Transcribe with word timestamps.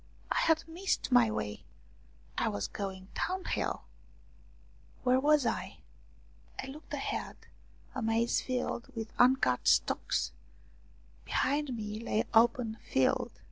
I 0.31 0.39
had 0.39 0.67
missed 0.67 1.11
my 1.11 1.29
way 1.29 1.63
I 2.35 2.47
was 2.47 2.67
going 2.67 3.09
downhill! 3.13 3.83
Where 5.03 5.19
was 5.19 5.45
I? 5.45 5.77
I 6.57 6.65
looked 6.65 6.91
ahead 6.95 7.37
a 7.93 8.01
maize 8.01 8.41
field 8.41 8.87
with 8.95 9.13
uncut 9.19 9.67
stalks; 9.67 10.31
behind 11.23 11.75
me 11.75 11.99
lay 11.99 12.23
open 12.33 12.77
field. 12.83 13.31